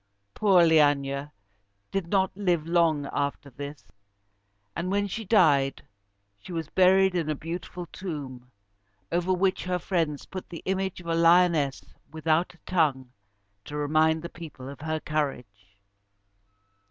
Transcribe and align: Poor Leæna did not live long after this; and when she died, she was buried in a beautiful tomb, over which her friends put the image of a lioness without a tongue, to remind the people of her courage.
Poor 0.33 0.63
Leæna 0.63 1.29
did 1.91 2.07
not 2.07 2.35
live 2.35 2.65
long 2.65 3.05
after 3.13 3.51
this; 3.51 3.85
and 4.75 4.89
when 4.89 5.05
she 5.05 5.23
died, 5.23 5.83
she 6.39 6.51
was 6.51 6.69
buried 6.69 7.13
in 7.13 7.29
a 7.29 7.35
beautiful 7.35 7.85
tomb, 7.85 8.49
over 9.11 9.31
which 9.31 9.65
her 9.65 9.77
friends 9.77 10.25
put 10.25 10.49
the 10.49 10.63
image 10.65 10.99
of 11.01 11.05
a 11.05 11.13
lioness 11.13 11.83
without 12.11 12.55
a 12.55 12.59
tongue, 12.65 13.11
to 13.63 13.77
remind 13.77 14.23
the 14.23 14.27
people 14.29 14.67
of 14.69 14.81
her 14.81 14.99
courage. 14.99 15.77